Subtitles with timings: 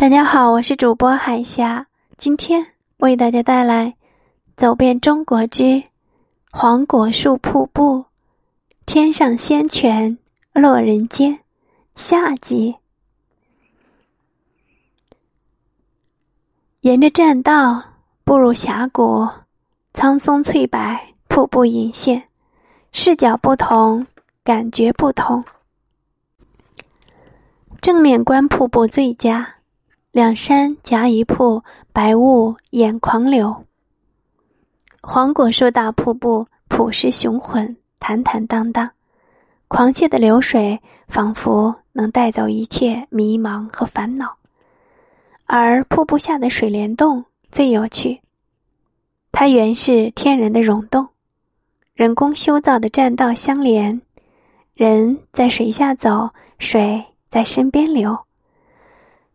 [0.00, 1.84] 大家好，我是主播海霞，
[2.16, 2.64] 今天
[2.98, 3.86] 为大家带来
[4.56, 5.82] 《走遍中国之
[6.52, 7.98] 黄果树瀑布》，
[8.86, 10.16] 天上仙泉
[10.52, 11.40] 落人间
[11.96, 12.76] 下集。
[16.82, 17.82] 沿着栈道
[18.22, 19.28] 步入峡谷，
[19.94, 20.78] 苍松翠柏，
[21.26, 22.22] 瀑布隐现，
[22.92, 24.06] 视角不同，
[24.44, 25.44] 感觉不同。
[27.80, 29.56] 正面观瀑布最佳。
[30.18, 33.64] 两山夹一瀑，白雾掩狂流。
[35.00, 38.90] 黄果树大瀑布朴实雄浑，坦坦荡荡，
[39.68, 44.36] 狂泻的流水仿佛能带走一切迷茫和烦恼。
[45.46, 48.20] 而瀑布下的水帘洞最有趣，
[49.30, 51.06] 它原是天然的溶洞，
[51.94, 54.02] 人工修造的栈道相连，
[54.74, 58.18] 人在水下走，水在身边流。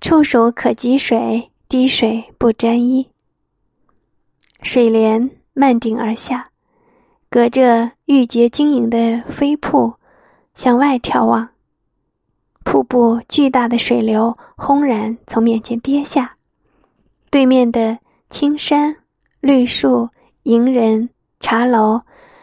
[0.00, 3.08] 触手可及水，滴水不沾衣。
[4.62, 6.50] 水帘漫顶而下，
[7.28, 9.94] 隔着玉洁晶莹的飞瀑，
[10.54, 11.48] 向外眺望。
[12.64, 16.36] 瀑布巨大的水流轰然从面前跌下，
[17.30, 17.98] 对面的
[18.30, 18.94] 青山、
[19.40, 20.08] 绿树、
[20.44, 21.08] 迎人、
[21.40, 22.00] 茶楼，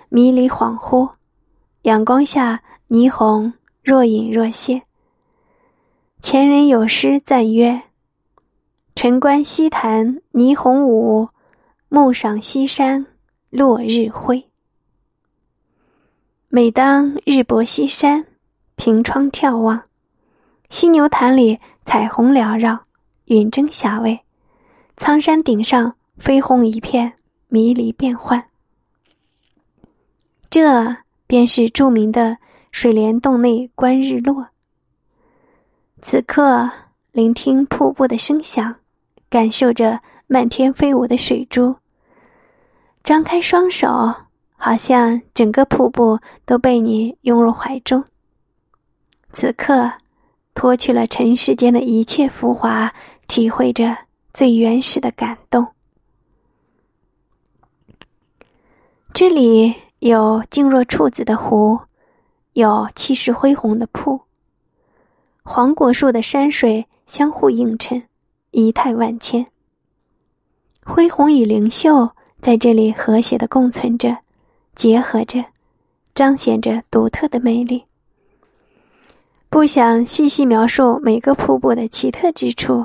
[0.10, 1.10] 迷离恍惚，
[1.84, 4.82] 阳光下霓虹若隐若现。
[6.28, 7.84] 前人有诗赞曰
[8.96, 11.30] ：“晨观西潭霓虹舞，
[11.88, 13.06] 暮赏西山
[13.52, 14.44] 落日辉。”
[16.50, 18.26] 每当日薄西山，
[18.76, 19.84] 凭窗眺望，
[20.72, 22.86] 犀牛潭里彩虹缭绕，
[23.26, 24.18] 云蒸霞蔚；
[24.98, 27.14] 苍山顶上飞红一片，
[27.50, 28.44] 迷离变幻。
[30.50, 32.40] 这便是著名的
[32.72, 34.48] 水帘洞内观日落。
[36.08, 36.70] 此刻，
[37.14, 38.76] 聆听瀑布的声响，
[39.28, 41.78] 感受着漫天飞舞的水珠。
[43.04, 44.14] 张开双手，
[44.56, 48.04] 好像整个瀑布都被你拥入怀中。
[49.32, 49.94] 此刻，
[50.54, 52.94] 脱去了尘世间的一切浮华，
[53.28, 53.98] 体会着
[54.32, 55.66] 最原始的感动。
[59.12, 61.80] 这里有静若处子的湖，
[62.54, 64.22] 有气势恢宏的瀑。
[65.48, 68.02] 黄果树的山水相互映衬，
[68.50, 69.46] 仪态万千。
[70.84, 72.10] 恢宏与灵秀
[72.42, 74.18] 在这里和谐的共存着，
[74.74, 75.46] 结合着，
[76.16, 77.86] 彰显着独特的魅力。
[79.48, 82.84] 不想细细描述每个瀑布的奇特之处，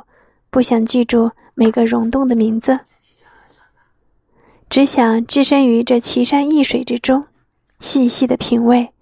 [0.50, 2.78] 不想记住每个溶洞的名字，
[4.68, 7.24] 只想置身于这奇山异水之中，
[7.78, 8.92] 细细的品味，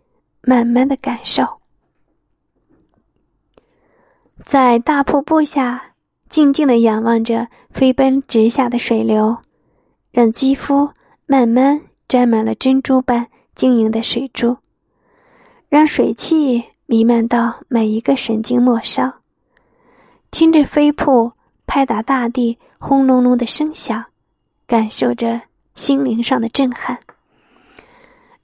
[0.42, 1.57] 慢慢的感受。
[4.48, 5.92] 在大瀑布下，
[6.30, 9.36] 静静的仰望着飞奔直下的水流，
[10.10, 10.88] 让肌肤
[11.26, 11.78] 慢慢
[12.08, 14.56] 沾满了珍珠般晶莹的水珠，
[15.68, 19.12] 让水汽弥漫到每一个神经末梢。
[20.30, 21.30] 听着飞瀑
[21.66, 24.02] 拍打大地轰隆隆的声响，
[24.66, 25.38] 感受着
[25.74, 26.98] 心灵上的震撼。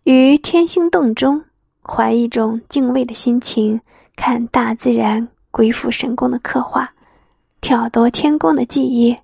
[0.03, 1.43] 于天星洞中，
[1.83, 3.81] 怀一种敬畏的心情，
[4.15, 5.27] 看大自然。
[5.55, 6.93] 鬼斧神工的刻画，
[7.61, 9.17] 挑夺天工的技艺，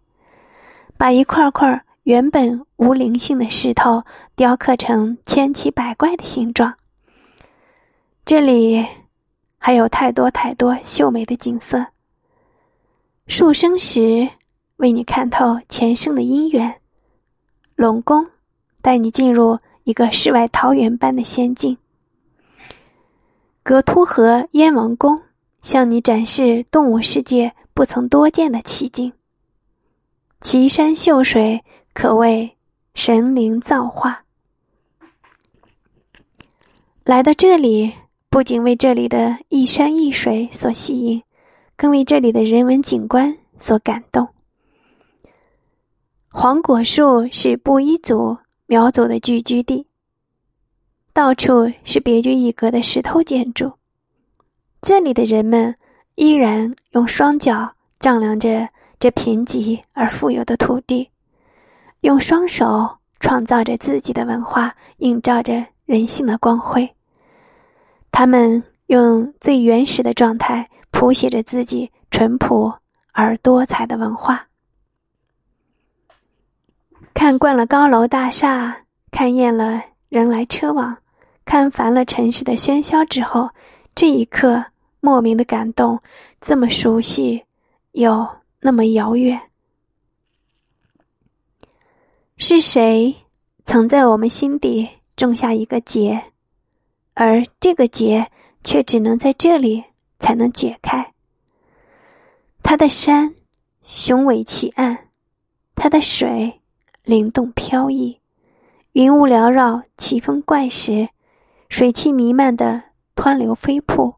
[0.97, 4.05] 把一块块原本无灵性的石头
[4.37, 6.73] 雕刻成千奇百怪的形状。
[8.25, 8.87] 这里
[9.59, 11.85] 还有太多太多秀美的景色。
[13.27, 14.29] 树生时
[14.77, 16.81] 为你看透前生的姻缘，
[17.75, 18.25] 龙宫
[18.81, 21.77] 带你进入一个世外桃源般的仙境。
[23.65, 25.21] 格突河燕王宫。
[25.62, 29.12] 向你展示动物世界不曾多见的奇景。
[30.41, 31.62] 奇山秀水
[31.93, 32.56] 可谓
[32.94, 34.25] 神灵造化。
[37.04, 37.93] 来到这里，
[38.28, 41.22] 不仅为这里的一山一水所吸引，
[41.76, 44.29] 更为这里的人文景观所感动。
[46.29, 49.87] 黄果树是布依族苗族的聚居地，
[51.12, 53.73] 到处是别具一格的石头建筑。
[54.82, 55.75] 这里的人们
[56.15, 58.67] 依然用双脚丈量着
[58.99, 61.11] 这贫瘠而富有的土地，
[62.00, 66.91] 用双手创造着自己的文化，映照着人性的光辉。
[68.11, 72.73] 他们用最原始的状态谱写着自己淳朴
[73.12, 74.47] 而多彩的文化。
[77.12, 80.97] 看惯了高楼大厦，看厌了人来车往，
[81.44, 83.50] 看烦了城市的喧嚣之后。
[83.94, 84.64] 这一刻，
[85.00, 86.00] 莫名的感动，
[86.40, 87.44] 这么熟悉，
[87.92, 88.26] 又
[88.60, 89.40] 那么遥远。
[92.37, 93.14] 是谁
[93.64, 96.32] 曾在我们心底种下一个结，
[97.14, 98.31] 而这个结
[98.64, 99.84] 却只能在这里
[100.19, 101.12] 才能解开？
[102.62, 103.34] 它的山
[103.82, 105.08] 雄伟奇岸，
[105.75, 106.60] 它的水
[107.04, 108.19] 灵动飘逸，
[108.92, 111.10] 云雾缭绕，奇峰怪石，
[111.69, 112.82] 水汽弥漫的
[113.20, 114.14] 湍流飞瀑，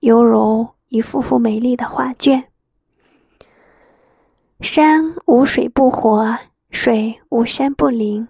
[0.00, 2.44] 犹如一幅幅美丽的画卷。
[4.60, 6.36] 山无水不活，
[6.68, 8.28] 水无山不灵。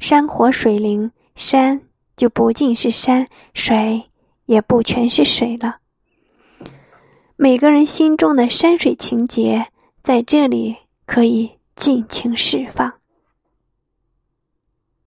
[0.00, 1.80] 山活水灵，山
[2.14, 4.10] 就不尽是山，水
[4.44, 5.78] 也不全是水了。
[7.36, 9.66] 每个人心中的山水情结，
[10.02, 12.92] 在这里可以尽情释放。